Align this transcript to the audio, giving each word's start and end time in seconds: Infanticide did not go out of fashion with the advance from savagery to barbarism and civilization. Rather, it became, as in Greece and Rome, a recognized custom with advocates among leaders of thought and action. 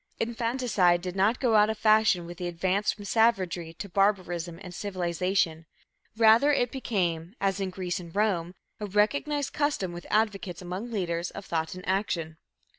Infanticide 0.19 0.99
did 0.99 1.15
not 1.15 1.39
go 1.39 1.55
out 1.55 1.69
of 1.69 1.77
fashion 1.77 2.25
with 2.25 2.39
the 2.39 2.47
advance 2.47 2.91
from 2.91 3.05
savagery 3.05 3.71
to 3.75 3.87
barbarism 3.87 4.57
and 4.63 4.73
civilization. 4.73 5.67
Rather, 6.17 6.51
it 6.51 6.71
became, 6.71 7.35
as 7.39 7.59
in 7.59 7.69
Greece 7.69 7.99
and 7.99 8.15
Rome, 8.15 8.55
a 8.79 8.87
recognized 8.87 9.53
custom 9.53 9.91
with 9.91 10.07
advocates 10.09 10.59
among 10.59 10.89
leaders 10.89 11.29
of 11.29 11.45
thought 11.45 11.75
and 11.75 11.87
action. 11.87 12.39